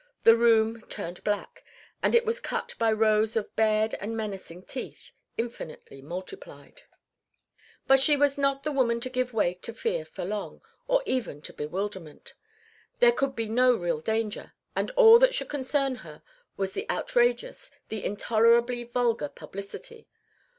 [0.23, 1.63] The room turned black,
[2.01, 6.81] and it was cut by rows of bared and menacing teeth, infinitely multiplied.
[7.85, 11.39] But she was not the woman to give way to fear for long, or even
[11.43, 12.33] to bewilderment.
[12.97, 16.23] There could be no real danger, and all that should concern her
[16.57, 20.07] was the outrageous, the intolerably vulgar publicity.